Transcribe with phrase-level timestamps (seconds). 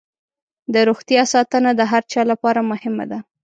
[0.73, 3.19] د روغتیا ساتنه د هر چا لپاره مهمه ده.